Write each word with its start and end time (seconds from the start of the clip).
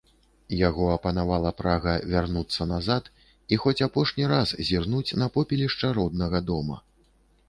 Яго 0.67 0.85
апанавала 0.93 1.49
прага 1.59 1.91
вярнуцца 2.13 2.65
назад 2.71 3.11
і 3.55 3.59
хоць 3.65 3.81
апошні 3.87 4.23
раз 4.33 4.55
зірнуць 4.71 5.15
на 5.23 5.29
попелішча 5.37 5.93
роднага 5.99 6.43
дома. 6.49 6.79